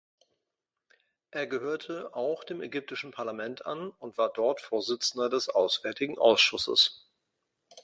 Er 1.29 1.45
gehörte 1.45 2.15
auch 2.15 2.43
dem 2.43 2.59
ägyptischen 2.59 3.11
Parlament 3.11 3.67
an 3.67 3.91
und 3.99 4.17
war 4.17 4.33
dort 4.33 4.59
Vorsitzender 4.59 5.29
des 5.29 5.47
auswärtigen 5.47 6.17
Ausschusses. 6.17 7.07